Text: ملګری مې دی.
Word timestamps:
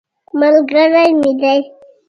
ملګری 0.39 1.07
مې 1.19 1.31
دی. 1.41 1.59